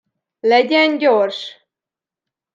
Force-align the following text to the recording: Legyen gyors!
Legyen 0.39 0.97
gyors! 0.97 1.67